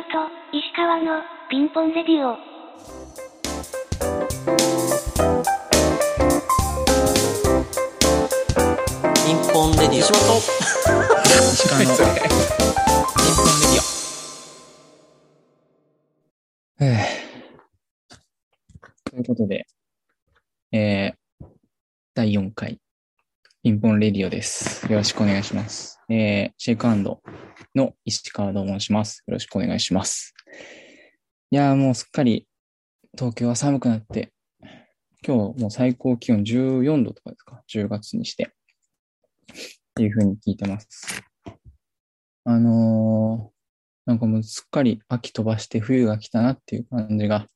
[0.00, 0.08] 島と
[0.56, 2.36] 石川のピンポンレディオ。
[9.26, 10.00] ピンポンレディオ。
[10.00, 13.80] 石川のピンポンレディ
[16.78, 16.84] オ。
[16.84, 19.66] えーということで、
[20.72, 21.46] えー、
[22.14, 22.78] 第4回、
[23.62, 24.90] ピンポンレディオです。
[24.90, 26.00] よろしくお願いします。
[26.08, 27.20] えー、シェイクハンド
[27.74, 29.22] の石川と申します。
[29.26, 30.34] よろしくお願いします。
[31.50, 32.46] いやーもうすっかり
[33.16, 34.32] 東京は寒くなって、
[35.26, 38.44] 今日もう最高気温14度とかですか ?10 月にして。
[38.44, 39.54] っ
[39.94, 41.22] ていうふうに聞いてます。
[42.44, 43.60] あのー
[44.10, 47.46] なんかもうすっかり秋飛ばして冬が来たなっていう感じが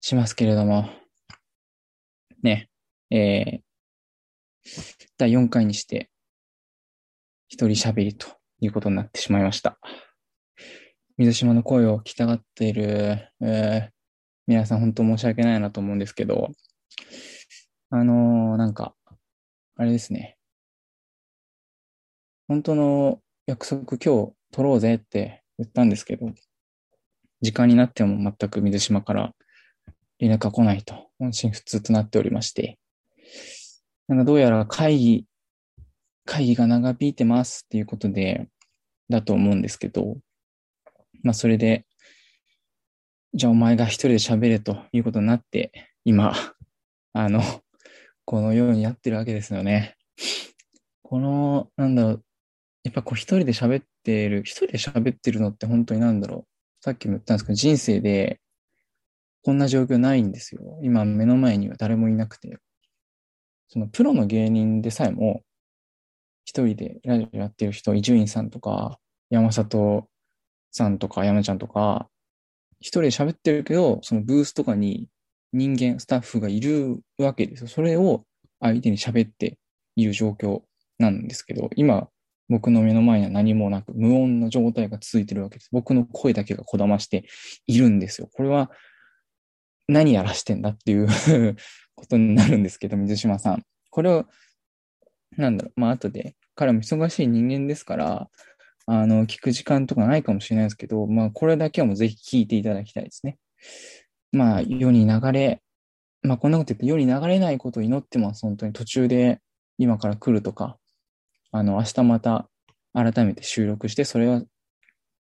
[0.00, 0.88] しますけれども、
[2.42, 2.68] ね、
[3.10, 3.60] えー、
[5.16, 6.10] 第4回にして、
[7.48, 9.78] 一人喋りということになってしまいました。
[11.16, 13.90] 水島の声を聞きたがっている、えー
[14.46, 16.48] 皆さん本当申し訳ないなと思うんですけど、
[17.90, 18.96] あのーなんか、
[19.76, 20.38] あれですね。
[22.48, 26.32] 本当の約束今日取ろうぜって言ったんですけど、
[27.40, 29.34] 時間になっても全く水島から
[30.18, 32.80] 連絡が来ないと、本心不通となっておりまして、
[34.08, 35.26] なんかどうやら会議、
[36.24, 38.48] 会議が長引いてますっていうことで、
[39.08, 40.16] だと思うんですけど、
[41.22, 41.86] まあそれで、
[43.34, 45.72] じゃあお前が一人で喋れということになって、
[46.04, 46.34] 今、
[47.12, 47.42] あの、
[48.24, 49.96] このようにやってるわけですよね。
[51.02, 52.24] この、なんだろう、
[52.84, 56.50] やっぱこう一人で喋ってる、一人で喋ってるのって本当になんだろう。
[56.82, 58.40] さっきも言ったんですけど、人生で
[59.42, 60.78] こんな状況ないんですよ。
[60.82, 62.58] 今目の前には誰もいなくて。
[63.68, 65.42] そのプロの芸人でさえも、
[66.50, 68.98] 一人でラジオやってる人、伊集院さんとか、
[69.30, 70.08] 山里
[70.72, 72.08] さんとか、山ちゃんとか、
[72.80, 75.06] 一人で喋ってるけど、そのブースとかに
[75.52, 77.68] 人間、スタッフがいるわけですよ。
[77.68, 78.24] それを
[78.58, 79.58] 相手に喋って
[79.94, 80.62] いる状況
[80.98, 82.08] なんですけど、今、
[82.48, 85.68] 僕の目の前には何もなく、無音の状態が続いてるわけです。
[85.70, 87.26] 僕の声だけがこだまして
[87.68, 88.28] いるんですよ。
[88.32, 88.72] これは
[89.86, 91.06] 何やらしてんだっていう
[91.94, 93.62] ことになるんですけど、水島さん。
[93.90, 94.26] これを、
[95.36, 98.28] なんだろう、まあ後で、彼も忙しい人間ですから、
[98.84, 103.38] あの、聞く時間とかないかもしれないですけど、まあこれだけはもうぜひ聞いていただきたいですね。
[104.30, 105.62] まあ世に流れ、
[106.22, 108.42] まあこんなこと言って世に流れないことを祈ってます。
[108.42, 109.40] 本当に途中で
[109.78, 110.76] 今から来るとか、
[111.50, 112.50] あの、明日また
[112.92, 114.42] 改めて収録して、それ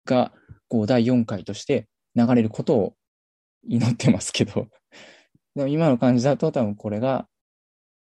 [0.06, 0.32] が、
[0.68, 2.94] こう、第4回として流れることを
[3.68, 4.68] 祈ってますけど、
[5.56, 7.28] でも今の感じだと多分これが、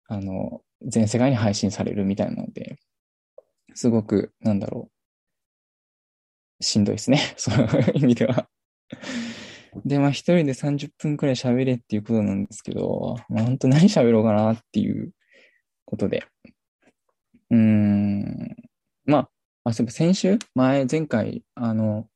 [0.07, 2.79] あの、全世界に配信されるみたいなので、
[3.81, 4.91] すごく、なんだろ
[6.61, 7.19] う、しんどいですね。
[7.39, 8.47] そういう意味では。
[9.87, 15.13] で、まあ一人で30分くらい喋れっていうことなんですけど、まあ本当何喋ろうかなっていう
[15.87, 16.27] ことで、
[17.51, 18.55] うーん。
[19.07, 19.31] ま
[19.65, 20.39] あ、あ、そういえば先週？
[20.55, 22.07] 前、前回、あの、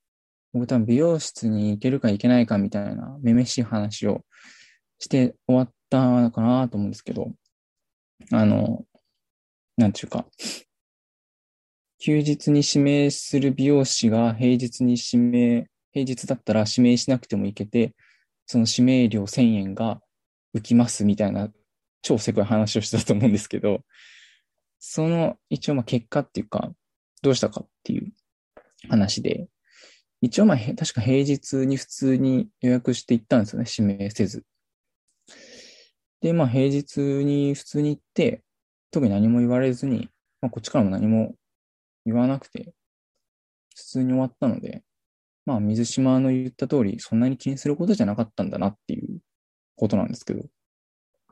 [0.53, 4.21] 僕多分美容室に行けるか行けないかみたいな、めめしい話を
[4.99, 7.33] して終わったのかなと思うんですけど、
[8.33, 8.85] あの、
[9.79, 10.27] なんていうか、
[12.07, 17.95] 休日に指名する美容師が平日に指名、平日だったら指名しなくても行けて、
[18.45, 20.03] その指名料1000円が
[20.55, 21.49] 浮きますみたいな、
[22.03, 23.81] 超せこい話をしてたと思うんですけど、
[24.81, 26.73] その一応まあ結果っていうか、
[27.23, 28.13] どうしたかっていう
[28.91, 29.49] 話で、
[30.21, 34.45] 一応まあ確か平日に普通に予約して行ったんですよね、指名せず。
[36.21, 38.43] で、まあ平日に普通に行って、
[38.91, 40.11] 特に何も言われずに、
[40.43, 41.35] まあこっちからも何も
[42.05, 42.75] 言わなくて、
[43.77, 44.83] 普通に終わったので、
[45.47, 49.21] まあ水島の言った通り、そんなに気にすることじゃなかったんだなっていう
[49.77, 50.45] ことなんですけど、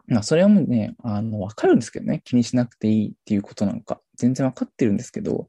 [0.07, 2.23] まあ、それはもうね、あの、わかるんですけどね。
[2.25, 5.49] 気にしなくていいっていうことなんか、全然わかってるんですけど、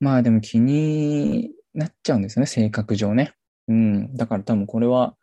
[0.00, 3.34] まあでも気になっちゃうんですよね、性格上ね。
[3.68, 4.14] うん。
[4.14, 5.14] だから多分これは、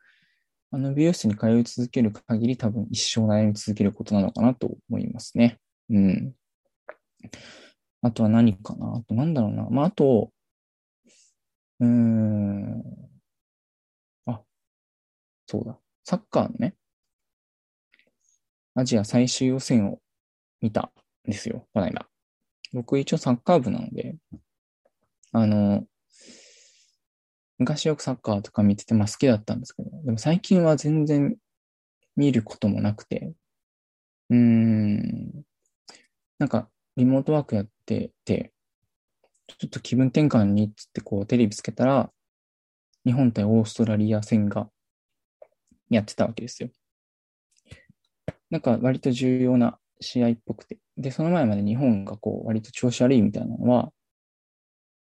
[0.71, 5.59] あの、美容室に通い続ける限り多分一生悩み続けることなのかなと思いますね。
[5.89, 6.33] うん。
[8.03, 8.97] あとは何かな？
[8.97, 9.67] あとなんだろうな。
[9.71, 10.31] まあ、あと、
[11.79, 12.83] うーん。
[14.27, 14.43] あ、
[15.47, 15.77] そうだ。
[16.03, 16.75] サッカーのね、
[18.75, 19.99] アジア最終予選を
[20.61, 20.91] 見た
[21.27, 22.07] んですよ、この間。
[22.73, 24.15] 僕一応サッカー部なので、
[25.31, 25.85] あの、
[27.59, 31.37] 昔よくサッカーとか見てて、まあ好きだったんですけど、でも最近は全然
[32.15, 33.33] 見ることもなくて、
[34.29, 35.43] うーん、
[36.39, 38.53] なんかリモートワークやってて、
[39.47, 42.11] ちょっと気分転換にっつってこうテレビつけたら、
[43.05, 44.69] 日本対オーストラリア戦が
[45.89, 46.69] やってたわけですよ。
[48.49, 50.77] なんか割と重要な試合っぽくて。
[50.97, 53.91] で、その前まで日本がこう割と調子悪いみたいなのは、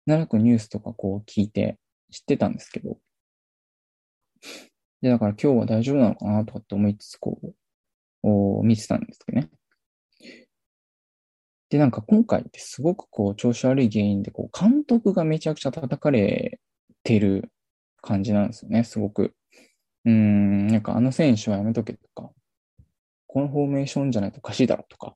[0.07, 1.79] 長くニュースとかこう聞いて
[2.11, 2.99] 知ってたんですけど、
[5.03, 7.39] で、だから今日は大丈夫なのかなとかって思いつつ、こ
[8.23, 9.49] う、見てたんですけどね。
[11.71, 16.61] で、なんか今回ってすごくこう調子悪い原因で、こう監督がめちゃくちゃ叩かれ
[17.05, 17.51] てる
[18.03, 19.35] 感じなんですよね、すごく。
[20.05, 22.31] うーん、なんかあの選手はやめとけとか、
[23.29, 25.15] このフォーメーションじゃないとおかしいだろとか、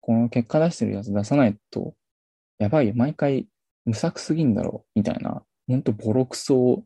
[0.00, 1.94] この結果出してるやつ出さないと、
[2.58, 3.46] やばいよ、毎回
[3.84, 6.84] 無策すぎんだろ、みたいな、ほんとボロクソ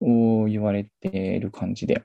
[0.00, 2.02] を言われてる感じで。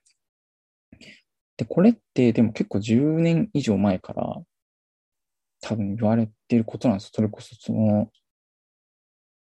[1.58, 4.42] で、これってでも結構10年以上前から
[5.62, 7.12] 多分言われてることなんですよ。
[7.16, 8.12] それこそその、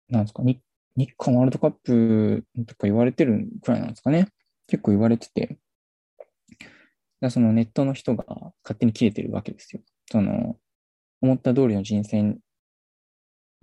[0.10, 0.60] なんですか、日
[0.96, 4.30] 日韓ワールドカップとか言われてるくらいなんですかね。
[4.68, 5.58] 結構言われてて。
[7.30, 8.26] そのネットの人が
[8.64, 9.82] 勝手に切れてるわけですよ。
[10.12, 10.58] その、
[11.22, 12.40] 思った通りの人選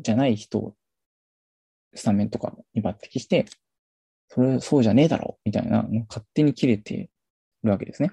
[0.00, 0.74] じゃない人を
[1.94, 3.46] スタメンとかに抜擢して、
[4.28, 7.10] それ、そうじゃねえだろみたいな勝手に切れて
[7.62, 8.12] るわけですね。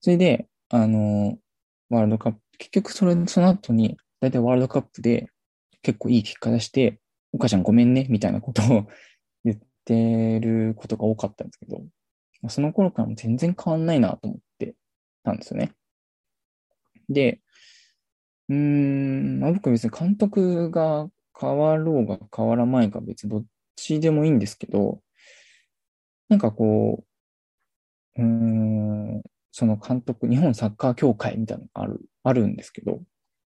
[0.00, 1.38] それで、あの、
[1.90, 5.28] ワールドカップ、結局それ、その後に、だいたいワールドカップで
[5.82, 7.00] 結構いい結果出して、
[7.32, 8.88] お母ちゃんごめんね、みたいなことを
[9.44, 11.82] 言ってることが多かったんですけど、
[12.48, 14.74] その頃からも全然変わんないなと思って
[15.24, 15.72] たんですよね。
[17.08, 17.40] で、
[18.48, 21.08] うーん、まあ、僕は別に監督が
[21.38, 23.44] 変わろうが変わらないか別にどっ
[23.76, 25.00] ちでもいいんですけど、
[26.28, 27.04] なんかこ
[28.16, 33.00] う、うーん、その監督、日本サッカー協会みたいなのがある、あるんですけど、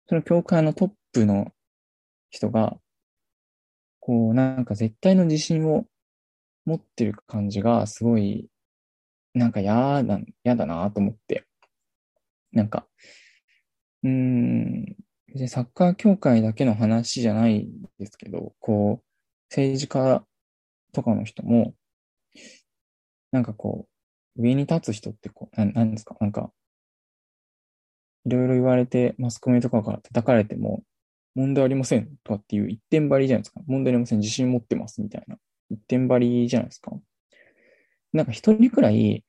[0.09, 1.53] その協会のトップの
[2.31, 2.79] 人が、
[4.01, 5.87] こう、なんか絶対の自信を
[6.67, 8.49] 持ってる感じがすごい、
[9.35, 11.47] なんか嫌だ、嫌だなと思って。
[12.53, 12.87] なんか、
[14.03, 14.97] うーん、
[15.49, 17.67] サッカー協会だけの話じゃない
[17.99, 19.05] ですけど、こう、
[19.51, 20.25] 政治家
[20.93, 21.75] とかの人も、
[23.33, 23.94] なんかこう、
[24.37, 26.17] 上に立つ人ってこう、ななんですか？
[26.21, 26.53] なんか、
[28.27, 30.83] いろいろ言われて、マスコミとかから叩かれても、
[31.35, 33.61] 問題ありませんとかっていう一点張りじゃないですか。
[33.67, 34.21] 問題ありません。
[34.21, 35.37] 自信持ってますみたいな。
[35.71, 36.93] 一点張りじゃないですか。
[38.13, 39.25] なんか一人くらい、い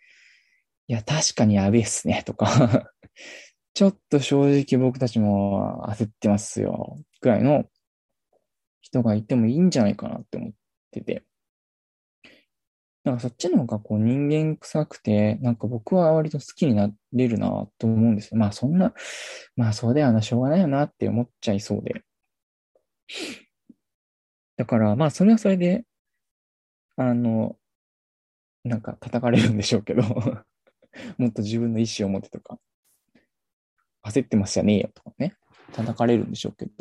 [0.88, 2.92] や、確かにやべえっすね、とか
[3.74, 7.66] ちょっと正直僕たちも焦ってますよ、くらいの
[8.82, 10.52] 人がいてもいいんじゃないかなって思っ
[10.92, 11.24] てて。
[13.06, 18.38] なんかそっちの方がこう人間臭くて、なんか僕は割と好きになれるなと思うんですよ。
[18.38, 18.94] まあそんな、
[19.56, 22.04] まあそうだよな、しょうがないよなって思っちゃいそうで。
[24.58, 25.86] だからまあそれはそれで、
[26.98, 27.58] あの、
[28.64, 30.02] なんか叩かれるんでしょうけど
[31.20, 32.60] もっと自分の意思を持ってとか、
[34.04, 35.36] 焦ってますじゃねえよとかね、
[35.74, 36.72] 叩かれるんでしょうけど。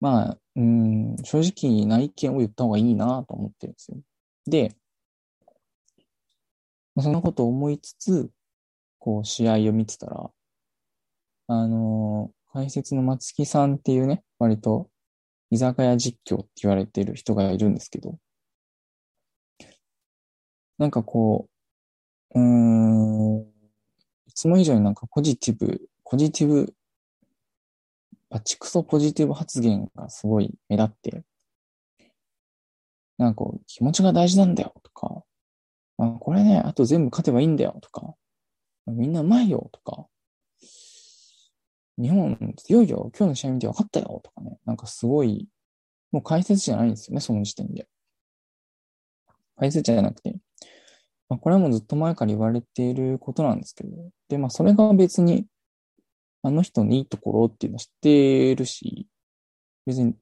[0.00, 3.98] まあ、うん、正直な意見を言った方がいいなと思ってるんですよ。
[4.46, 4.74] で、
[6.96, 8.30] まあそんなことを思いつつ、
[8.98, 10.30] こう、試合を見てたら、
[11.48, 14.90] あのー、解説の松木さんっていうね、割と
[15.50, 18.18] 居酒屋実況って言われてる人がいるんですけど、
[20.78, 21.48] なんかこ
[22.34, 23.40] う、うーん、
[24.26, 26.74] いつも以上になんかポジティブ、ポジティブ、
[28.30, 31.24] バチクソポジティブ発言がすごい目立って、
[33.18, 35.22] なんかこう、気持ちが大事なんだよとか、
[35.98, 38.14] あ、これね、あと全部勝てばいいんだよとか、
[38.86, 40.06] みんなうまいよとか、
[41.98, 45.48] 日本強いよ、今日の試合見て分かったよとかね、なんかすごい、
[46.12, 47.88] もう解説じゃないんですよね、その時点で。
[49.56, 50.36] 解説じゃなくて、
[51.28, 53.90] まあ、これはもうずっと前から言われていることなんですけど、
[54.28, 55.46] で、まあそれが別に、
[56.42, 59.08] あの人のいいところっていうのは知ってるし、
[59.86, 60.14] 別に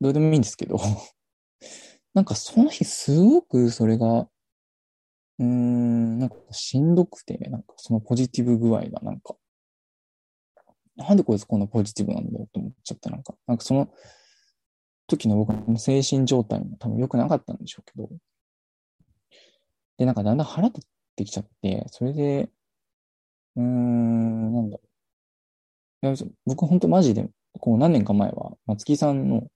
[0.00, 0.78] どうでもいいんですけど、
[2.14, 4.28] なんかその日すごくそれが
[5.38, 9.34] うん、なんかしんどくて、なんかそのポジティブ具合がなんか、
[10.96, 13.88] なんでこいつこんなポジティブなんだよと思っちゃって、なんか、なんかその
[15.06, 18.08] 時の僕の精神状態も多分良くなかったんでしょうけど、
[19.98, 22.50] で、なんかだんだん腹立ってきちゃって、それで、
[23.56, 24.86] うーん、なんだろう。
[26.06, 26.14] いや
[26.44, 27.28] 僕本当マジで、
[27.60, 29.48] こう何年か前は、松木さんの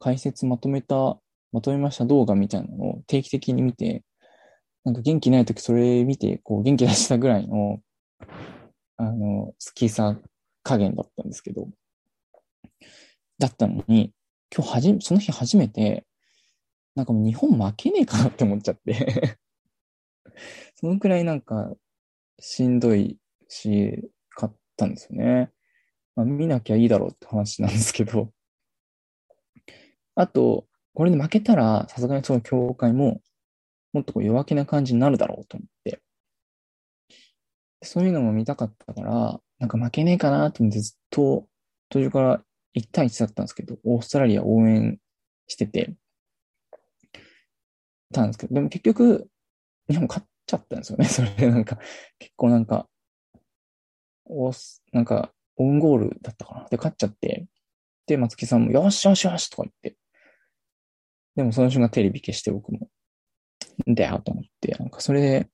[0.00, 1.18] 解説まとめた、
[1.52, 4.02] まとめました動画みたいなのを定期的に見て、
[4.84, 7.80] なんか元気ない時それ見て、こう元気出したぐらいの、
[8.96, 10.18] あの、好きさ
[10.62, 11.68] 加減だったんですけど、
[13.38, 14.12] だったのに、
[14.54, 16.06] 今日はじ、その日初めて、
[16.94, 19.38] なんかもう日本負けねえかなって思っちゃって
[20.76, 21.74] そのくらいなんか
[22.38, 25.50] しんどいし、買ったんですよね。
[26.14, 28.32] まあ、見なきゃいいだろうって話なんですけど。
[30.14, 33.20] あと、これで負けたら、さすがにその協会も、
[33.94, 36.02] もっとこう弱気な感じになるだろうと思って。
[37.82, 41.46] そういうのも見たかったから、なんか負けねえかなと思ってずっと
[41.88, 42.42] 途中から
[42.74, 44.98] 1対1だったんですけど、オーストラリア応援
[45.46, 45.94] してて、
[48.12, 49.28] たんですけど、でも結局、
[49.88, 51.04] 日本勝っちゃったんですよね。
[51.06, 51.78] それでなんか、
[52.18, 52.88] 結構なんか、
[54.24, 54.50] お
[54.92, 56.68] なんか、オウンゴールだったかな。
[56.68, 57.46] で、勝っちゃって、
[58.06, 59.98] で、松木さんも、よしよしよしとか言って、
[61.36, 62.88] でもその瞬間テレビ消して僕も、
[63.90, 65.48] んだよと思って、なんかそれで、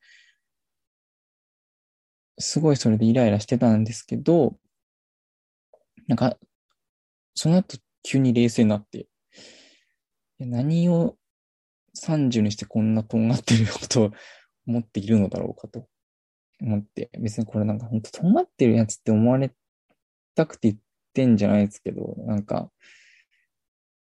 [2.39, 4.57] すごいそれでイライラしてたんですけど、
[6.07, 6.37] なんか、
[7.35, 9.07] その後急に冷静になって、
[10.39, 11.17] 何を
[12.03, 14.11] 30にしてこんなとんがってることを
[14.67, 15.87] 思っているのだろうかと
[16.61, 19.53] 思って、別にこれなんか本当とんがってるやつって思われ
[20.35, 20.81] たくて言っ
[21.13, 22.71] てんじゃないですけど、なんか、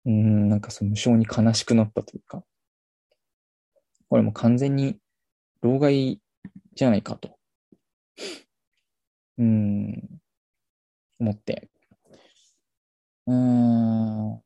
[0.06, 2.44] うん、なんかその無性に悲しくなったというか、
[4.14, 5.00] これも完全に
[5.64, 6.22] 老害
[6.76, 7.36] じゃないかと、
[9.40, 10.22] うん、
[11.20, 11.68] 思って、
[13.26, 14.44] うーん、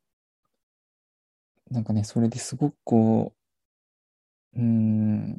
[1.70, 3.34] なんかね、それですごくこ
[4.56, 5.36] う、うん、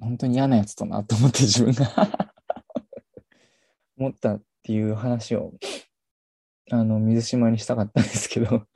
[0.00, 2.32] 本当に嫌なやつだなと思って自分が。
[3.98, 5.52] 思ったっていう話を、
[6.70, 8.66] あの、水島にしたかったんですけど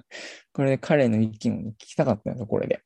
[0.53, 2.85] これで彼の意見を聞きたかったんですよ、これで。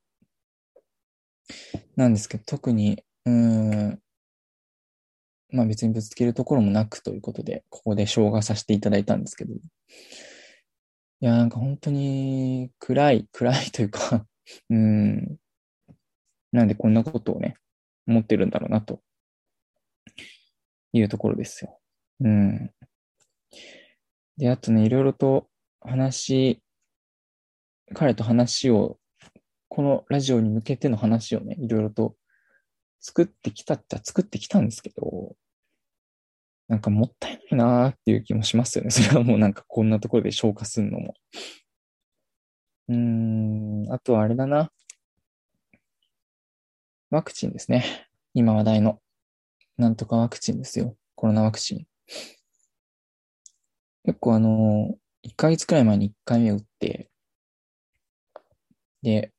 [1.96, 4.00] なんですけど、特に、うん、
[5.50, 9.54] まあ別にぶつけるところもなくということで、ここで消化させていただいたんですけど。
[9.54, 9.58] い
[11.20, 14.26] や、なんか本当に暗い、暗いというか
[14.70, 15.38] うん。
[16.52, 17.56] なんでこんなことをね、
[18.06, 19.00] 思ってるんだろうな、と
[20.92, 21.80] いうところですよ。
[22.20, 22.70] うん。
[24.36, 25.48] で、あとね、いろいろと
[25.80, 26.62] 話、
[27.94, 28.98] 彼と話を、
[29.76, 32.16] このラジオに向けての話をね、いろいろと
[32.98, 35.36] 作ってきたっちゃ作ってきたんですけど、
[36.66, 38.88] なんかもったいないなーっていう気もしますよね。
[38.90, 41.14] それはもうなんかこんなところで消化するのも。
[42.88, 44.72] うーん、あとはあれだな。
[47.10, 48.08] ワクチンですね。
[48.32, 49.02] 今話題の。
[49.76, 50.96] なんとかワクチンですよ。
[51.14, 51.86] コロナワクチン。
[54.06, 57.10] 結構あの、1ヶ月くらい前に1回目打って、
[59.02, 59.34] で、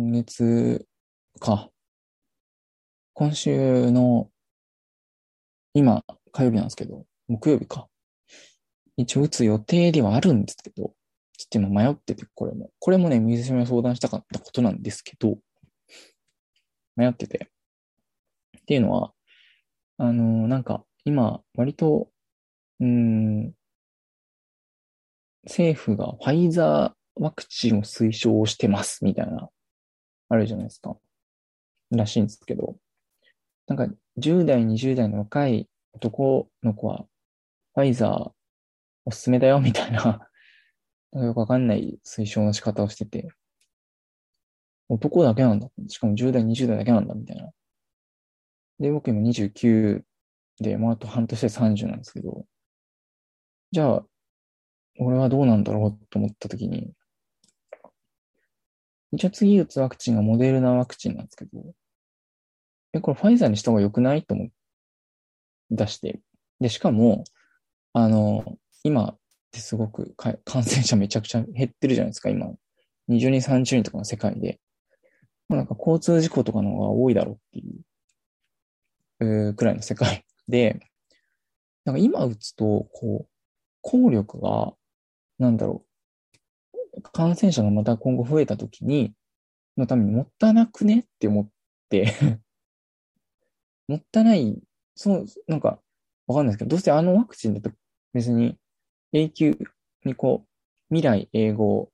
[0.00, 0.86] 今月
[1.40, 1.68] か。
[3.12, 4.30] 今週の、
[5.74, 7.86] 今、火曜日なんですけど、木曜日か。
[8.96, 10.94] 一応打つ予定ではあるんですけど、
[11.36, 12.70] ちょっと今迷ってて、これも。
[12.78, 15.36] これもね、水島に相談したかったことなんですけど、
[16.96, 17.50] 迷ってて。
[18.58, 19.12] っていうのは、
[19.98, 22.08] あのー、なんか、今、割と、
[22.80, 23.52] うん、
[25.44, 29.50] 政府がファイザーワクチンを推奨してますみたいな、
[30.30, 30.96] あるじゃないですか。
[31.90, 32.76] らしいんですけど、
[33.66, 37.04] なんか10代、20代の若い男の子は、
[37.74, 38.32] ファイザー
[39.04, 40.28] おすすめだよみたいな、
[41.12, 43.28] なんかよくわかんない推奨の仕方をしてて、
[44.88, 45.68] 男だけなんだ。
[45.88, 47.50] しかも10代、20代だけなんだ、みたいな。
[48.78, 50.04] で、僕今29
[50.60, 52.44] で、もうあと半年で30なんですけど、
[53.72, 54.06] じゃあ、
[54.98, 56.68] 俺はどうなんだろうと思ったとき
[59.12, 61.74] 一応次打つワクチンがモデルナワクチンなんですけど、
[62.92, 64.52] え、これファイザーにした方が良くないと思って
[65.70, 66.20] 出して。
[66.60, 67.24] で、しかも、
[67.92, 69.18] あの、今っ
[69.50, 72.46] てすごく感染者めちゃくちゃ減ってるじゃないですか、今。
[73.08, 74.60] 20人、30人とかの世界で。
[75.48, 77.64] もうなんか交通事故とかの方が多いだろうってい
[79.20, 80.80] う、うくらいの世界で、
[81.84, 83.30] なんか今打つと、こう、
[83.80, 84.74] 効力が、
[85.38, 85.89] なんだろう、
[87.00, 89.12] 感染者がまた今後増えた時に、
[89.76, 91.48] のためにもったなくねって思っ
[91.88, 92.12] て
[93.88, 94.60] もったない、
[94.94, 95.80] そう、なんか、
[96.26, 97.70] わかんないですけど、どうせあのワクチンだと
[98.12, 98.56] 別に
[99.12, 99.58] 永久
[100.04, 101.92] にこう、未来英語効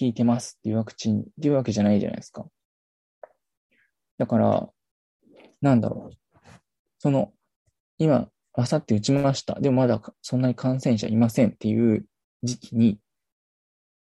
[0.00, 2.46] いてますっていうワクチンっていうわけじゃないじゃないですか。
[4.18, 4.68] だから、
[5.60, 6.16] なんだろう。
[6.98, 7.32] その、
[7.98, 9.60] 今、あさって打ちました。
[9.60, 12.04] でもまだそんなに感染者いませんっていう
[12.42, 12.98] 時期に、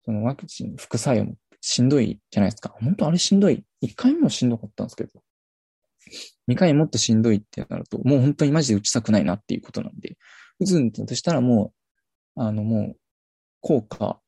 [0.07, 2.73] そのワクチン副作用もしんどいじゃないですか。
[2.79, 3.65] 本当あれしんどい。
[3.83, 5.19] 1回目もしんどかったんですけど、
[6.47, 10.17] 2回もっとしんどいってなると、もう本当にマジで打ちたくないなっていうことなんで、
[10.61, 11.73] 打つんだとしたらも
[12.37, 12.97] う、あのもう、
[13.59, 14.21] 効果、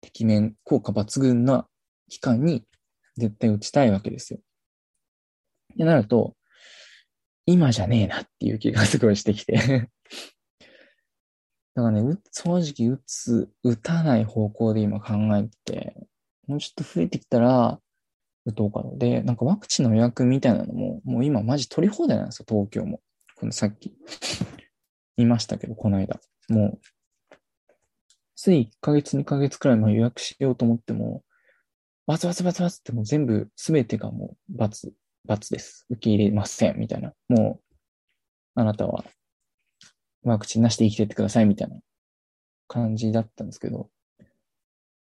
[0.00, 1.68] 適面、効果抜群な
[2.08, 2.64] 期間に
[3.16, 4.40] 絶対打ちたいわけですよ。
[5.74, 6.34] ってなると、
[7.46, 9.88] 今じゃねえなっていう気がすごいしてきて
[11.80, 15.96] だからね、正直打つ、打たない方向で今考えて、
[16.46, 17.80] もうちょっと増えてきたら、
[18.44, 23.00] 打とうかので、なんかワクチンの予約みたいなのも、もう今マジ取り放題なんですよ、東京も。
[23.34, 23.94] このさっき
[25.16, 26.20] 言いましたけど、この間。
[26.50, 26.80] もう、
[28.36, 31.22] つい1ヶ月、2ヶ月くらい前予約しようと思っても、
[32.06, 34.92] バツバツバツバツってもう全部、すべてがもうバツ、
[35.24, 35.86] バツです。
[35.88, 37.14] 受け入れません、みたいな。
[37.28, 37.74] もう、
[38.56, 39.04] あなたは
[40.22, 41.76] ワクチンなしで生きてってくださいみたいな
[42.68, 43.90] 感じだったんですけど、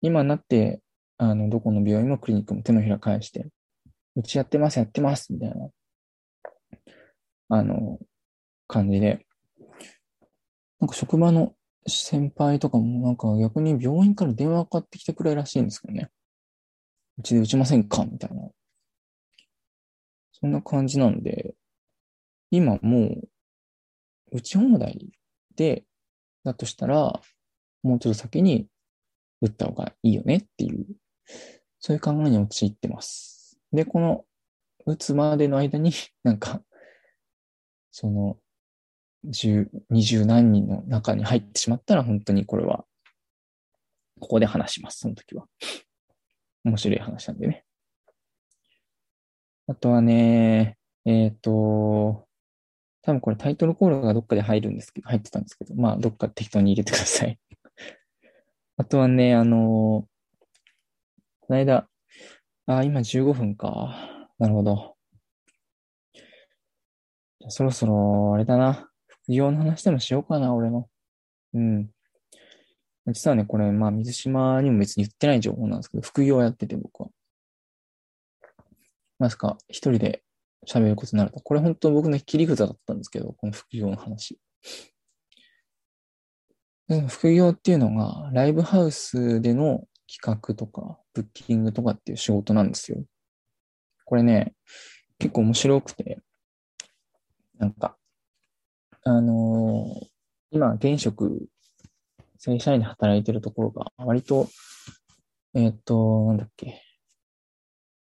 [0.00, 0.80] 今になって、
[1.16, 3.46] あの、どこの病院もクリニックも手のひら返して、
[4.16, 5.70] うちやってます、やってます、みたいな、
[7.48, 7.98] あの、
[8.68, 9.26] 感じで、
[10.80, 11.54] なんか職場の
[11.86, 16.10] 先輩とかもなんか逆に病院から電話かかってきてくれらしいんですけどね。
[17.18, 18.48] うちで打ちませんかみたいな。
[20.32, 21.54] そんな感じなんで、
[22.50, 23.28] 今もう
[24.32, 25.10] 打ち放題
[25.56, 25.84] で、
[26.44, 27.20] だとしたら、
[27.82, 28.66] もうちょっと先に
[29.40, 30.86] 打った方がいいよねっていう、
[31.80, 33.58] そういう考えに陥ってます。
[33.72, 34.24] で、この
[34.86, 35.92] 打つまでの間に
[36.22, 36.62] なんか、
[37.90, 38.38] その、
[39.24, 42.86] 十、二十何人の中に入ってしまったら、本当にこれは、
[44.20, 45.48] ここで話します、その時は。
[46.64, 47.64] 面白い話なんでね。
[49.66, 52.27] あとはね、えっ、ー、と、
[53.08, 57.38] 多分これタイトルコールがどっかで入るんですけど、入ってたんですけど、まあ、どっか適当に入れてください。
[58.76, 60.06] あとはね、あのー、こ
[61.48, 61.88] の間、
[62.66, 64.28] あ、今15分か。
[64.38, 64.98] なるほど。
[66.12, 68.90] じゃそろそろ、あれだな。
[69.06, 70.90] 副業の話でもしようかな、俺の。
[71.54, 71.90] うん。
[73.06, 77.08] 実はね、これ、まあ、水島にも別に言ってない情報なんですけど、副業やってて、僕は。
[79.18, 80.22] まさか、一人で
[80.68, 81.40] 喋ることになると。
[81.40, 84.38] これ本当僕の切り札だったんですけど、この副業の話。
[87.08, 93.02] 副業っていうのが、ライブハウスでの企画とか、ブッキングとかっていう仕事なんですよ。
[94.04, 94.54] これね、
[95.18, 96.18] 結構面白くて、
[97.58, 97.96] なんか、
[99.04, 100.06] あのー、
[100.50, 101.48] 今、現職、
[102.38, 104.48] 正社員で働いてるところが、割と、
[105.54, 106.82] えっ、ー、と、なんだっけ、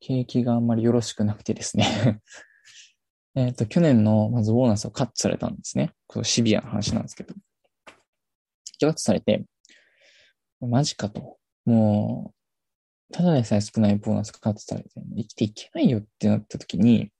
[0.06, 2.22] 景気があんまりよろしくなくてですね
[3.34, 5.92] えっと、去年のまずボーナスをカットされたんですね。
[6.08, 7.36] こシビアな話なんですけど。
[8.80, 9.44] カットされて、
[10.62, 11.38] マジかと。
[11.66, 12.34] も
[13.10, 17.12] う、ただでさえ少ないボーナスがカットされて、生きていけないよってなった時に、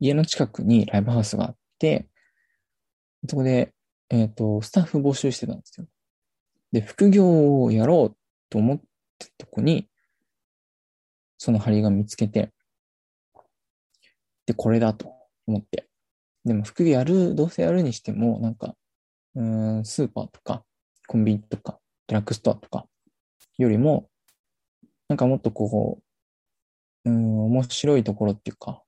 [0.00, 2.08] 家の近くにライブハウスがあって、
[3.28, 3.74] そこで、
[4.08, 5.86] えっ、ー、と、スタッフ募集してたんですよ。
[6.72, 8.16] で、副業をやろう
[8.48, 8.80] と思っ
[9.18, 9.90] たとこに、
[11.38, 12.52] その張り紙見つけて、
[14.46, 15.12] で、これだと
[15.46, 15.88] 思って。
[16.44, 18.76] でも副業やる、どうせやるにしても、なんか、
[19.34, 20.64] うん、スーパーとか、
[21.06, 22.86] コンビニとか、ドラッグストアとか、
[23.56, 24.08] よりも、
[25.08, 26.00] なんかもっとこ
[27.04, 28.82] う、うん、面白いところっていうか、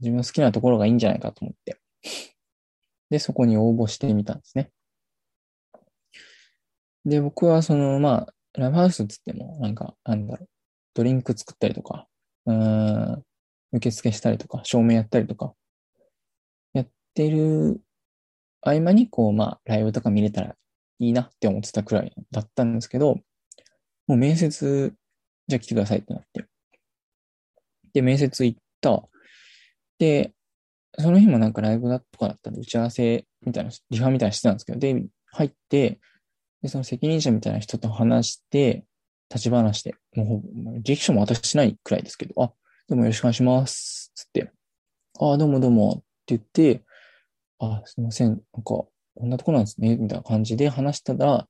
[0.00, 1.80] 自分の好きなところがいいんじゃないかと思って。
[3.10, 4.70] で、そこに応募してみたんですね。
[7.04, 10.48] で、僕はその、まあ、ラブハウスっつっても、なんか、なんだろう、
[10.94, 12.06] ドリンク作ったりとか、
[12.46, 13.22] うん、
[13.72, 15.54] 受付したりとか、照明やったりとか、
[16.72, 17.80] やってる
[18.60, 20.54] 合間に、こう、まあ、ライブとか見れたら
[20.98, 23.16] いいなって思ってたくらいだったんですけど、
[24.06, 24.94] もう面接、
[25.48, 26.46] じゃあ来てくださいってなって。
[27.92, 29.02] で、面接行った。
[29.98, 30.32] で、
[30.98, 35.98] その日もなんかライブだとかだったんで、打ち合わせみたいな、リハみたいなしてたんですけど、で、入って、
[36.62, 38.84] で、その責任者みたいな人と話して、
[39.30, 42.52] 立ち話して、もう、履歴書も渡してないくらいですけど、あ、
[42.88, 44.12] どうもよろしくお願いします。
[44.14, 44.52] つって、
[45.18, 46.84] ああ、どうもどうもって言って、
[47.58, 48.28] あ、すいません。
[48.28, 48.90] なんか、こ
[49.22, 49.96] んなとこなんですね。
[49.96, 51.48] みたいな感じで話したら、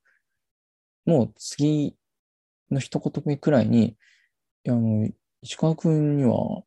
[1.07, 1.97] もう次
[2.71, 3.97] の一言目くらいに、い
[4.65, 5.09] や、あの、
[5.43, 6.63] 石川くんには、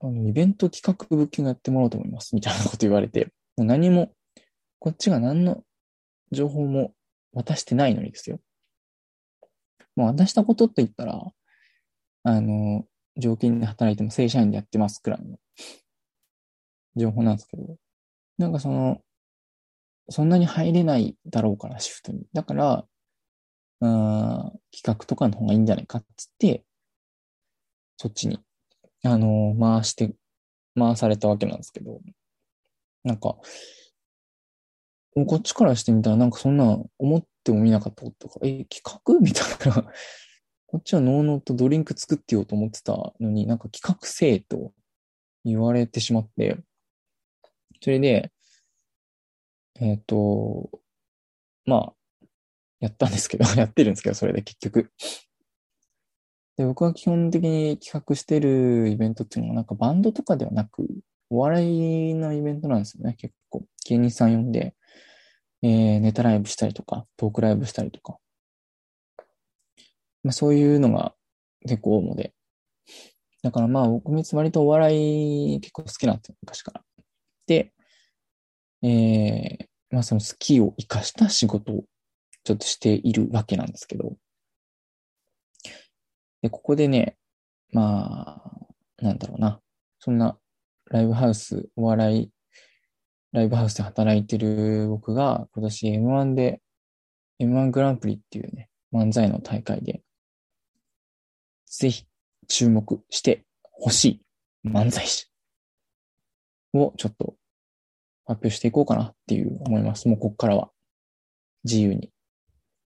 [0.00, 2.34] あの、イベント企画物件をやってもらおうと思います。
[2.34, 4.12] みたいなこと言われて、もう何も、
[4.78, 5.62] こっちが何の
[6.30, 6.92] 情報も
[7.32, 8.40] 渡してないのにですよ。
[9.96, 11.20] もう渡したことって言ったら、
[12.24, 12.84] あの、
[13.16, 15.38] 常勤で働いても正社員でやってますくらいの
[16.96, 17.76] 情報なんですけど、
[18.38, 19.00] なんかその、
[20.08, 22.26] そんなに入れないだろうから、シフトに。
[22.32, 22.84] だから、
[23.80, 26.64] うん、企画とかの方がいいんじゃないかっつって、
[27.96, 28.40] そっちに、
[29.04, 30.14] あの、回して、
[30.76, 32.00] 回されたわけなんですけど、
[33.04, 33.36] なんか、
[35.14, 39.14] こっちからしてみたら、なんかそんな思ってもみなかったこととか、え、企画？
[39.22, 39.90] みたいな。
[40.66, 44.72] こっちはノーノーとドリンク作ってようと思ってたのに、なんか企画せえと
[45.44, 46.58] 言われてしまって、
[47.80, 48.32] それで、
[49.80, 50.70] えっ、と、
[51.64, 52.26] まあ、
[52.80, 54.90] やったんですけど、 やってるんですけど、それで結局。
[56.56, 60.86] で、僕は基本的に企画してるイベントっていうのは、なんかバンドとかではなく、
[61.34, 63.64] お笑いのイベントなんですよね、結構。
[63.86, 64.76] 芸人さん呼んで、
[65.62, 68.18] えー、ネタライブしたりとか、トークライブしたりとか。
[70.22, 71.12] まあ、そういうのが
[71.66, 72.34] 結構主で。
[73.42, 76.84] だからまあ、僕割とお笑い結構好きなんですよ、昔から。
[77.48, 77.72] で、
[78.82, 81.84] えー、まあその好きを活かした仕事を
[82.44, 84.16] ちょっとしているわけなんですけど。
[86.42, 87.16] で、ここでね、
[87.72, 88.40] ま
[89.00, 89.60] あ、なんだろうな。
[89.98, 90.38] そんな
[90.94, 92.30] ライブハウス、お笑い、
[93.32, 96.60] ライブハウスで働いてる僕が今年 M1 で、
[97.42, 100.02] M1 グランプリっていうね、漫才の大会で、
[101.66, 102.04] ぜひ
[102.46, 104.04] 注目してほし
[104.64, 105.26] い漫才師
[106.74, 107.34] をちょっと
[108.24, 110.06] 発表していこうかなっていう思います。
[110.06, 110.70] もうこっからは
[111.64, 112.12] 自由に。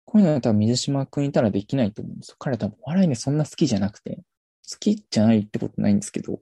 [0.05, 2.37] こういうのは多分水島くんいたらできないと思うんですよ。
[2.39, 4.17] 彼多分お笑いねそんな好きじゃなくて、
[4.71, 6.41] 好きじゃないってことないんですけど、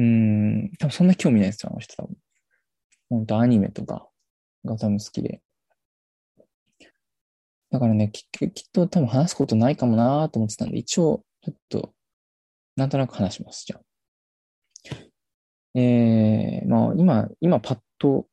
[0.00, 2.16] うん、多分そんな興味ないですよ、あの人多分。
[3.10, 4.08] 本当アニメとか
[4.64, 5.42] が多分好きで。
[7.70, 11.92] だからね、ききっと多分話すことないかもなと思ってたんで、一応、ちょっと、
[12.76, 13.80] なんとなく話します、じゃあ。
[15.74, 18.26] えー、まあ、今、今パッと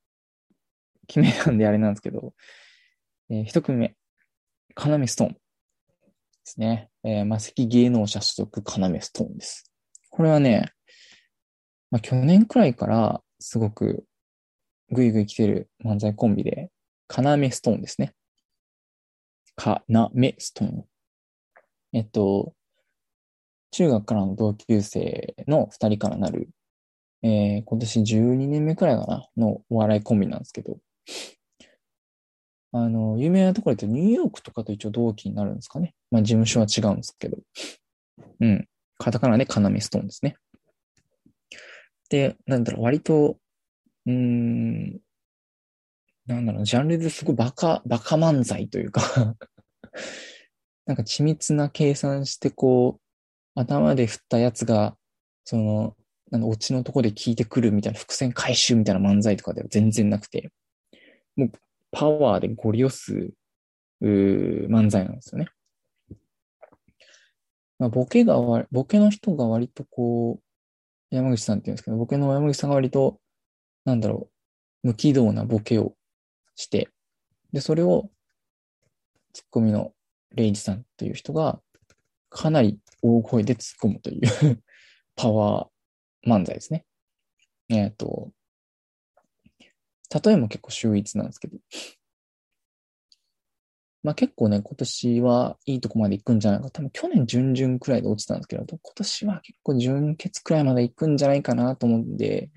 [1.07, 2.33] 決めたんであれなんですけど、
[3.29, 3.97] えー、一組目、
[4.73, 5.39] カナメストーンで
[6.45, 6.89] すね。
[7.03, 9.69] えー、魔石芸能者所属カナメストーンです。
[10.09, 10.71] これはね、
[11.91, 14.05] まあ、去年くらいからすごく
[14.91, 16.69] ぐいぐい来てる漫才コンビで、
[17.07, 18.13] カナメストーンですね。
[19.55, 20.85] カナメストーン。
[21.93, 22.53] えっと、
[23.71, 26.49] 中学からの同級生の二人からなる、
[27.21, 30.77] えー、今年12年目くらいかな、のお笑いコンビなんですけど、
[32.73, 35.95] あの、有名なところで言うとニューヨークとかと一応同期になるんですかね。
[36.11, 37.37] まあ事務所は違うんですけど。
[38.41, 38.67] うん。
[38.97, 40.35] カタカナでカナメストーンですね。
[42.09, 43.37] で、なんだろう、割と、
[44.05, 44.99] うん、
[46.25, 49.01] なんだろう、ジャンルですごいバカ、バカ漫才というか
[50.85, 54.97] なんか緻密な計算してこう、頭で振ったやつが、
[55.43, 55.97] その、
[56.31, 60.49] なんだ、オチのとこで聞いてくるみたいな伏線回収みたいな漫才とかでは全然なくて、
[61.35, 61.51] もう
[61.91, 63.31] パワーでゴリ押す、
[64.01, 65.47] う漫才なんですよね。
[67.79, 68.37] まあ、ボケが、
[68.71, 70.46] ボケの人が割とこう、
[71.09, 73.19] 山口さんって言うんですけど、ボケの山口さんが割と、
[73.85, 74.29] なんだろ
[74.83, 75.93] う、無軌道なボケを
[76.55, 76.89] して、
[77.53, 78.09] で、それを、
[79.33, 79.93] ツッコミの
[80.35, 81.61] レイジさんという人が、
[82.29, 84.21] かなり大声で突っ込むという
[85.15, 86.85] パワー漫才ですね。
[87.69, 88.31] えっ、と、
[90.23, 91.57] 例えも結構秀逸なんですけど、
[94.03, 96.69] まあ結構ね、今年はいいとこまで行くんじゃないか。
[96.69, 102.49] 多分去年準々くらいで落ちたんですけど、今年は結構準決くらいまで行くんじゃないかなと思うんで、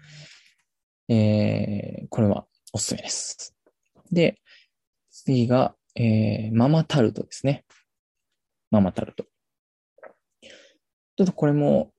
[1.08, 3.54] えー、これはおすすめです。
[4.12, 4.40] で、
[5.10, 7.64] 次が、えー、ママタルトですね。
[8.70, 9.24] ママタルト。
[11.16, 11.90] ちょっとこれも、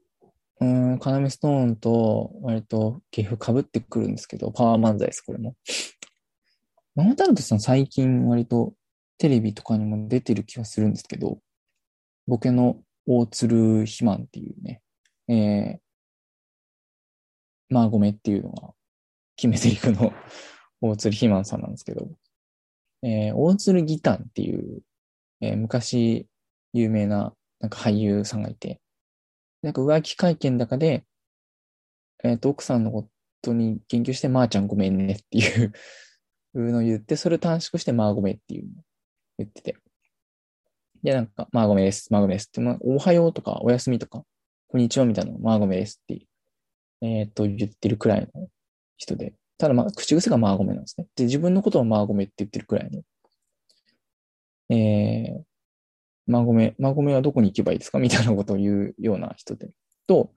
[0.62, 5.56] うん、カナメストーンと割と芸風被ってくるんですけど、パワー漫才です、これも。
[6.95, 8.73] ママタルトさん最近割と
[9.22, 11.38] テレビとかにも出てる気がするんですけど、
[12.26, 14.82] ボケの大鶴肥満っていうね、
[15.28, 15.80] えー、
[17.70, 18.74] まあごめっていうのが
[19.36, 20.12] 決め台詞の
[20.82, 22.10] 大鶴肥満さんなんですけど、
[23.04, 24.82] えー、大鶴ギタンっていう、
[25.40, 26.26] えー、昔
[26.74, 28.82] 有名ななんか俳優さんがいて、
[29.62, 31.06] なんか浮気会見の中で、
[32.24, 33.08] えっ、と、奥さんのこ
[33.44, 35.72] とに言及して、まー、あ、ちゃんごめんねっていう
[36.56, 38.68] のを言って、それを短縮して、まあごめっていう
[39.38, 39.78] 言ってて。
[41.04, 44.24] で、なんか、まあごめです、まあごめですって、まあ、おはようとか、おやすみとか、
[44.67, 46.26] こんにちはみたいなのまあごめですって、
[47.02, 48.48] えっ、と、言ってるくらいの
[48.98, 49.34] 人で。
[49.58, 51.08] ただ、まあ、口癖がまあごめなんですね。
[51.15, 53.02] で、自分のことをまあごめって言ってるくらいの。
[54.70, 55.44] えー、
[56.28, 58.00] まあごめん、まあごめんはどこに行けばいいですか？
[58.00, 59.70] みたいなことを言うような人で。
[60.08, 60.32] と、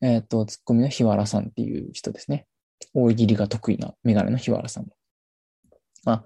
[0.00, 2.46] えっ、と、ツッコミの日原さんっていう人ですね。
[2.94, 4.86] 大喜利が得意なメガネの日原さん。
[6.06, 6.24] あ、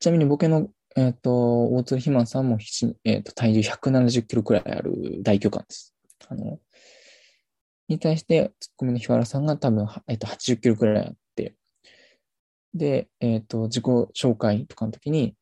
[0.00, 2.58] ちなみにボケの、えっ、と、大鶴ひまさんも、
[3.04, 5.94] えっ、と、体重170キロくらいある大巨漢です。
[6.28, 6.60] あの、
[7.88, 11.54] に対して、ツッコミの日原さんが多分、えっ、と、80キロくらいあって、
[12.74, 15.34] で、えっ、と、自己紹介とかの時に、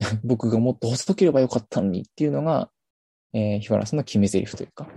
[0.24, 2.70] 僕がもっと細ければよかったのにっていうのが、
[3.32, 4.88] えー、日原さんの決め台詞というか、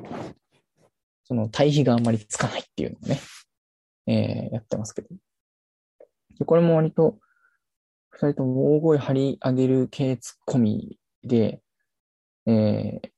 [1.23, 3.19] その対比があんまりつかないっていうのをね、
[4.07, 5.09] えー、やってますけど。
[6.37, 7.19] でこれも割と、
[8.09, 11.61] 二人とも大声張り上げる系ツッコミで、
[12.45, 13.09] えー、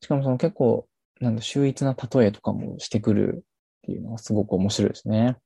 [0.00, 0.88] しかもその結構、
[1.20, 3.42] なんだ、秀逸な例えとかもしてくるっ
[3.82, 5.36] ていうのがすごく面白いですね。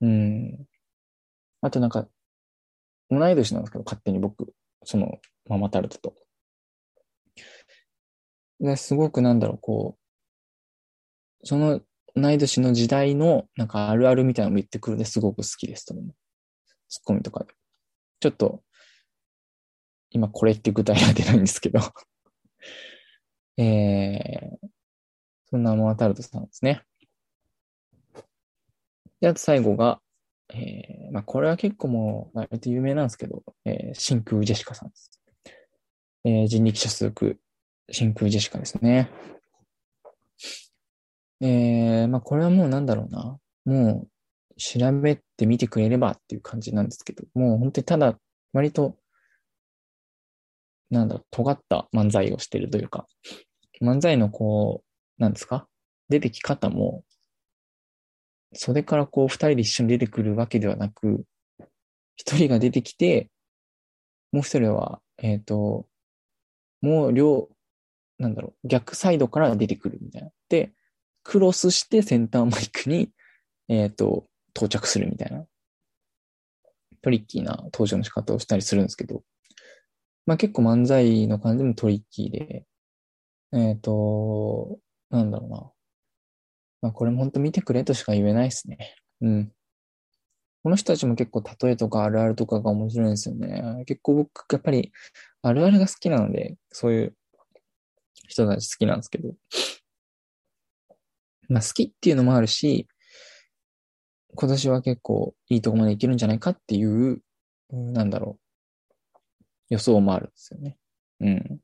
[0.00, 0.66] うん。
[1.60, 2.08] あとなんか、
[3.10, 4.52] 同い年なんですけど、勝手に僕、
[4.84, 5.18] その、
[5.48, 6.14] ママタルトと。
[8.60, 11.80] ですごくなんだろう、こう、その
[12.16, 16.14] 同い年の時代のなんかあるあるみたいなのも言ってくるんですごく好きですと思う。
[16.88, 17.57] ツッコミとかで。
[18.20, 18.62] ちょっと、
[20.10, 21.80] 今これって具体が出ないんですけど
[23.58, 24.68] えー、
[25.50, 26.82] そんなママタルトさんですね。
[29.20, 30.00] で、あと最後が、
[30.50, 35.20] えー、まあこれは結構もう割と有名なんですけど、えー、真空ジェシカさんです。
[36.24, 37.38] えー、人力車数区
[37.90, 39.10] 真空ジェシカですね。
[41.40, 43.38] えー、まあこれはもうなんだろうな。
[43.64, 44.08] もう
[44.58, 48.18] 調べてみてくれればっていう感じなんですけど、もう本当にただ
[48.52, 48.96] 割と、
[50.90, 53.06] なんだろう、尖った漫才をしてるというか、
[53.82, 54.82] 漫才のこ
[55.18, 55.68] う、なんですか？
[56.08, 57.04] 出てき方も、
[58.54, 61.24] それからこう二人で一緒に出てくるわけではなく、
[62.16, 63.30] 一人が出てきて、
[64.32, 65.86] もう一人は、えっ、ー、と、
[66.80, 67.48] もう両、
[68.18, 70.30] なんだろう、逆サイドから出てくるみたいな。
[70.48, 70.72] で、
[71.22, 73.10] クロスしてセンターマイクに、
[73.68, 74.26] えっ、ー、と、
[74.58, 75.44] 到着するみたいな。
[77.00, 79.22] トリッキーな登場の仕方をしたりするんですけど、
[80.26, 82.64] まあ結構漫才の感じもトリッキーで、
[83.52, 84.78] えっ、ー、と、
[85.10, 85.70] なんだろうな。
[86.82, 88.96] まあこれも本当見てくれとしか言えないですね。
[89.20, 89.52] うん。
[90.62, 93.84] この人たちも結構例えとかあるあるとかが面白いんですよね。
[93.86, 94.92] 結構僕、やっぱり
[95.42, 97.16] あるあるが好きなので、そういう
[98.28, 99.34] 人たち好きなんですけど。
[101.48, 102.86] まあ好きっていうのもあるし、
[104.34, 107.22] 今年は結構いいとこまでいけるんじゃないかっていう、
[107.70, 108.48] なんだろう、
[109.70, 110.76] 予想もあるんですよね。
[111.20, 111.60] うん。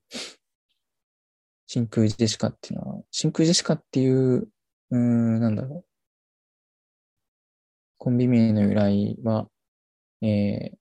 [1.67, 4.49] 真空ジェシカっていうのは、真空ジェシカっていう、
[4.91, 5.95] うん、なんだろう。
[7.99, 9.49] コンビ名の由来は、
[10.21, 10.77] えー、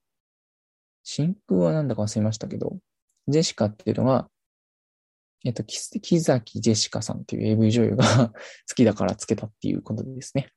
[1.03, 2.77] 真空はなんだか忘れましたけど、
[3.27, 4.29] ジェシカっていうのは、
[5.45, 8.29] えっと、木崎ジェシカさんっていう AV 女優が
[8.69, 10.51] 好きだからつけたっていうことですね。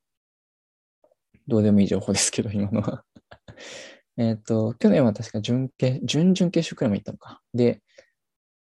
[1.48, 3.04] どうでもいい情報ですけど、今のは
[4.18, 7.42] えっと、去年は確か準決、準々決勝くらいも行ったのか。
[7.54, 7.82] で、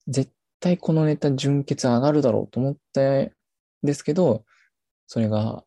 [0.08, 3.30] 絶対このネタ準決上がるだろうと思ったん
[3.82, 4.44] ですけど、
[5.06, 5.64] それが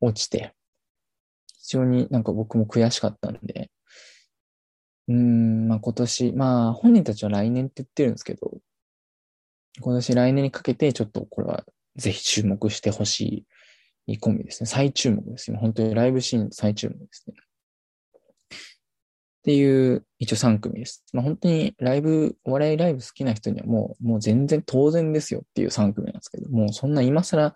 [0.00, 0.54] 落ちて、
[1.62, 3.70] 非常になんか僕も悔しかったんで、
[5.08, 8.58] うん、まあ今年、まあ本人たちは来年って言ってるんですけど、
[9.80, 11.64] 今年来年にかけてちょっとこれは
[11.96, 13.46] ぜひ注目してほしい
[14.12, 14.66] いコンビですね。
[14.66, 15.58] 最注目ですよ。
[15.58, 17.34] 本当にライブシーン最注目ですね。
[19.40, 21.02] っていう、一応3組です。
[21.14, 27.54] まあ、本当にライブ、お笑いライブ好きな人にはもう、もう全然当然ですよっていう3組なんですけど、もうそんな今更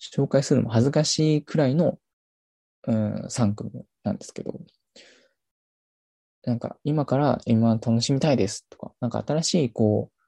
[0.00, 1.98] 紹介するのも恥ずかしいくらいの、
[2.86, 3.70] うん、3組
[4.04, 4.58] なんですけど、
[6.44, 10.22] なんか今から M1 楽しみたいですとか、なんか新しいこう、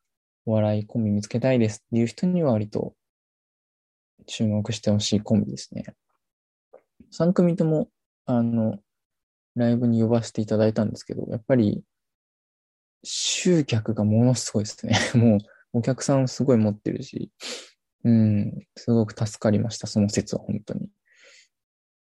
[0.47, 2.95] お笑いコンビ見つけたいですっていう人には割と
[4.27, 5.85] 注目してほしいコンビですね。
[7.13, 7.89] 3組とも、
[8.27, 8.79] あの、
[9.55, 11.85] ライブに呼ばせていただいたんですけど、やっぱり、
[13.05, 14.99] 集客がものすごいですね。
[15.15, 15.39] もう、
[15.75, 17.31] お客さんすごい持ってるし、
[18.05, 20.89] うん、すごく助かりました、その説は、本当に。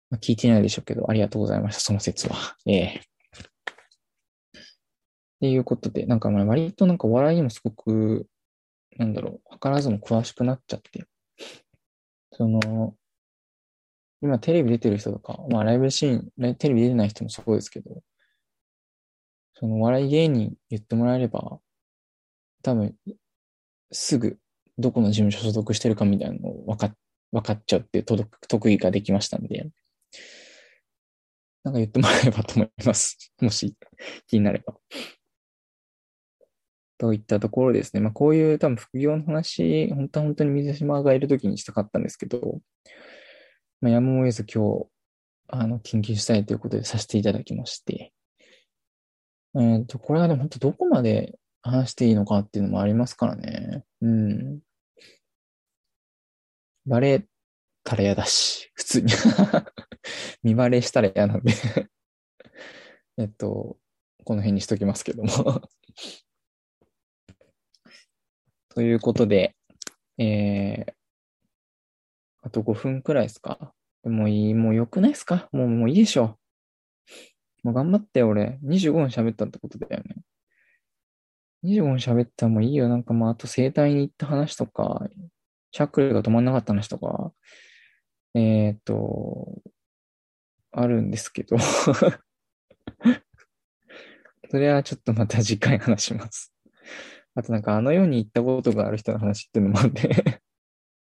[0.10, 2.58] まあ、聞いてないでしょうけど、ありがとうございました、その説は。
[2.65, 3.04] ええっ
[5.41, 8.28] ていうことで、なんかま割となんか笑いにもすごく、
[8.97, 11.06] なんだろう、図らずも詳しくなっちゃって、
[12.41, 12.95] その、
[14.23, 18.01] 今テレビ出てる人とか、まあライブシーン、テレビ出てない人もそうですけど、
[19.54, 21.60] その笑い芸人言ってもらえれば、
[22.63, 22.95] 多分、
[23.91, 24.39] すぐ
[24.80, 26.95] どこの事務所所属してるかみたいなのを分か
[27.32, 28.06] 分かっちゃうっていう
[28.47, 29.69] 得意ができましたんで、
[31.63, 33.32] なんか言ってもらえればと思います。
[33.39, 33.75] もし
[34.25, 34.73] 気になれば。
[37.02, 38.00] といったところですね。
[38.00, 42.62] まあ、こういう多分副業の話、本当は本当に水島がいるときにしたかったんですけど、
[43.82, 44.88] まあ、やむを得ず今日、
[45.48, 48.14] あの、緊急したいということでさせていただきまして、
[49.60, 53.84] えっ、と、これはでも本当どこまで話していいのかっていうのもありますからね。
[54.02, 54.60] うん。
[56.86, 57.26] バレ
[57.84, 59.12] たら嫌だし、普通に
[60.44, 61.52] 見バレしたら嫌なんで
[63.18, 63.78] えっと、
[64.24, 65.64] この辺にしときますけども
[68.74, 69.56] ということで、
[70.18, 70.94] えー、
[72.42, 73.74] あと5分くらいですか？
[74.04, 75.50] もういい、もう良くないですか？
[75.52, 76.38] もう、もういいでしょ。
[77.64, 78.60] もう頑張って、俺。
[78.64, 80.16] 25分喋ったってことだよね。
[81.64, 82.90] 25分喋ったらもういいよ。
[82.90, 85.08] なんかまあ、あと生体に行った話とか、
[85.72, 87.34] シャックルが止まんなかった話とか、
[88.34, 89.62] えっ、と、
[90.72, 91.58] あるんですけど
[94.50, 96.54] それはちょっとまた次回話します。
[97.36, 100.41] あとなんかあの世に行ったことがある人の話っていうのもあって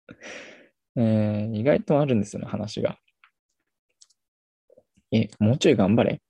[0.96, 2.98] えー、意外とあるんですよね、話が。
[5.11, 6.22] え、もうちょい頑張れ。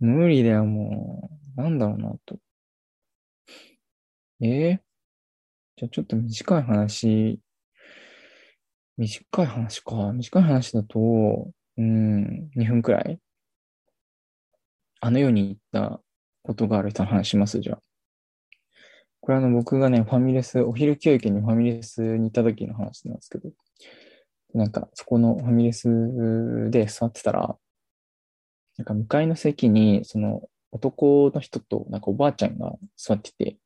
[0.00, 1.60] 無理だよ、もう。
[1.60, 2.38] なんだろうな、と。
[4.40, 4.80] えー、
[5.76, 7.40] じゃあちょっと短い話、
[8.96, 10.12] 短い話か。
[10.12, 13.18] 短い話だと、うん、2分くらい
[15.00, 16.00] あの世に行った
[16.42, 17.93] ことがある人の話します、じゃあ。
[19.24, 23.48] これあの僕がね、ファミレス、お昼休憩にファミレスに行った時の話なんですけど、
[24.52, 25.88] なんかそこのファミレス
[26.70, 27.56] で座ってたら、
[28.76, 33.56] なんか向かいの席に、その男の人となんかおばあちゃんが座ってて、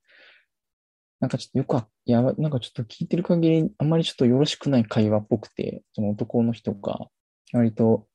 [1.19, 7.09] なんかちょっとよくわ、い、なんかちょっと聞いてる限り、あんまりちょっとよろしくない会話っぽくて、その男の人が、
[7.53, 8.07] 割と、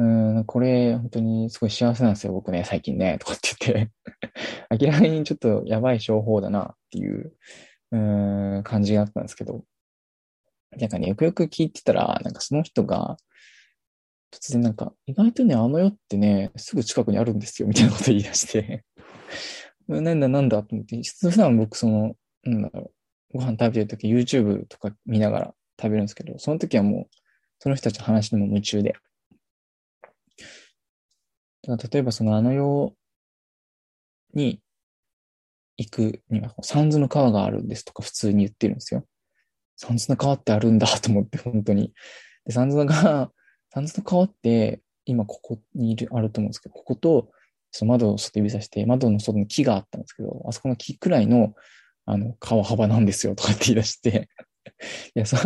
[0.00, 3.92] うん、これ、本当にすごい幸せなんですよ、僕ね、最近ね、 とかって言って。
[4.70, 7.34] 明らかにちょっとやばい商法だなっていう、
[7.90, 7.98] う
[8.60, 9.62] ん、感じがあったんですけど、
[10.78, 13.18] なんかね、よくよく聞いてたら、なんかその人が、
[14.32, 18.84] 突然なんか、意外とね、あの世ってね、すぐ近くにあるんですよ、みたいなこと言い出して。
[19.86, 22.90] なんだなんだと思って、普段僕その、なんだろ
[23.34, 27.16] う、ご飯食べてるとき YouTube とか見ながら食べるんですけど、その時はもう、
[27.58, 28.94] その人たちの話にも夢中で。
[31.62, 32.94] だから例えばそのあの世
[34.34, 34.60] に
[35.76, 39.04] 行くには、三途の川があるんですとか普通に言ってるんですよ。
[39.76, 41.92] 三途の川ってあるんだと思って、 本当に。
[42.44, 43.32] で、三途の川、
[43.72, 47.30] 三途の川って今ここにいる、あると思うんですけど、ここと、
[47.72, 51.54] その窓を外指さして、窓の外に木があったんですけど、あそこの木くらいの、
[52.04, 54.28] あの、川幅なんですよとかって言い出して、
[55.14, 55.36] いや、そ、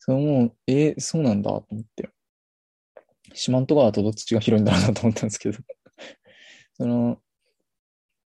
[0.00, 2.08] そのもう、えーそうなんだと思って。
[3.36, 5.58] 四万十川とどっちが広いんだろうなと思ったんですけど、
[6.74, 7.18] その、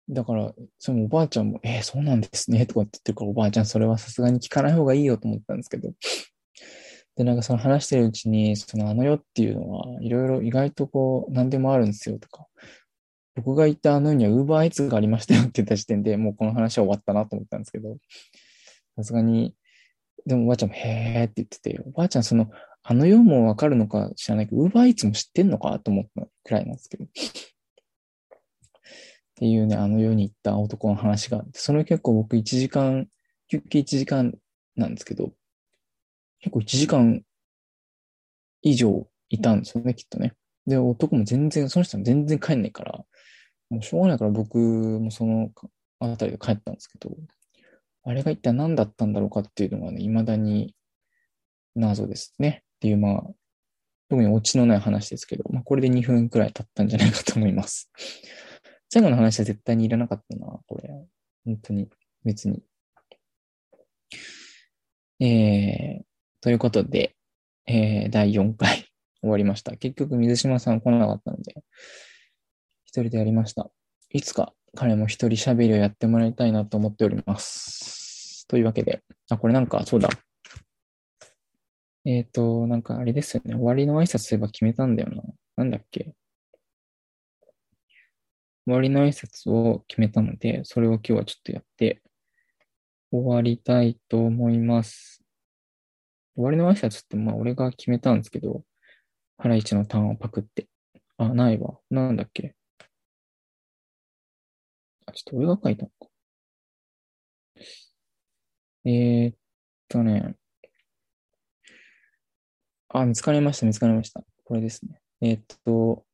[0.09, 5.93] だから、そのおばあちゃんも、えーそうなんですね、とかって言ってるから、おばあちゃん、それはさすがに聞かない方がいいよと思ったんですけど、
[7.17, 12.47] で、なんかその話してるうちに、そのあの世っていうのは、いろいろ意外とこう、何でもあるんですよとか、
[13.37, 17.97] 僕が言ったあの世には Uber Eats がありましたよって言った時点でもうこの話は終わったなと思ったんですけど、
[18.97, 19.55] さすがに、
[20.27, 22.51] でもおばあちゃんもへーって言ってて、おばあちゃんその、
[22.83, 27.05] あの世もわかるのか知らないけど、Uber Eats も知ってんのかと思ったくらいなんですけど。
[27.05, 27.09] っ
[29.41, 33.09] ていうね、あの世に行った男の話があって、それ結構僕1時間、
[33.49, 34.35] 休憩1時間
[34.77, 35.33] なんですけど、
[36.41, 37.23] 結構1時間
[38.63, 40.35] 以上いたんですよね、きっとね。
[40.67, 43.05] で、男も全然、その人も全然帰んないから、
[43.71, 45.51] もうしょうがないから僕もその
[46.01, 47.17] あたりで帰ったんですけど、
[48.03, 50.75] あれが一体何だったんだろうかっていうのがね、未だに
[51.75, 52.65] 謎ですね。
[52.81, 53.23] っていう、まあ、
[54.09, 57.91] 特にオチのない話ですけど、まあ、これで2分くらい経ったんじゃないかと思います。
[58.89, 60.89] 最後の話は絶対にいらなかったな、これ。
[61.45, 61.91] 本当に、
[62.25, 62.63] 別に。
[65.21, 66.05] えー、
[66.41, 67.15] ということで、
[67.67, 68.87] えー、第4回
[69.21, 69.77] 終わりました。
[69.77, 71.55] 結局、水島さん来なかったので、
[72.87, 73.71] 一人でやりました。
[74.09, 78.47] いつか彼も一人喋りをやってもらいたいなと思っております。
[78.49, 80.09] というわけで、あ、これなんか、そうだ。
[82.05, 83.55] えっ、と、なんかあれですよね。
[83.55, 85.23] 終わりの挨拶すれば決めたんだよな。
[85.57, 86.15] なんだっけ？
[88.67, 92.03] 終わりの挨拶を決めたので、それを今日はちょっとやって
[93.11, 95.23] 終わりたいと思います。
[96.37, 98.63] 終わりの挨拶って、まあ俺が決めたんですけど、
[99.39, 100.69] ハライチのターンをパクって。
[101.19, 101.79] あ、ないわ。
[101.91, 102.55] なんだっけ？
[105.07, 105.95] あ、ちょっと俺が書いたのか。
[108.85, 109.37] えーっ
[109.89, 110.37] とね。
[112.93, 114.23] あ、見つかりました、見つかりました。
[114.45, 115.01] これですね。
[115.21, 116.05] えーっと、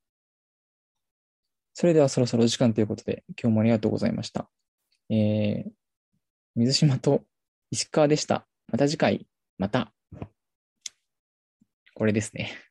[1.72, 4.48] それではそろそろお時間ということで、今日もありがとうございました。
[5.10, 5.70] えー、
[6.54, 7.24] 水島と
[7.70, 8.46] 石川でした。
[8.68, 9.26] また次回、
[9.58, 9.92] また。
[11.94, 12.65] これですね。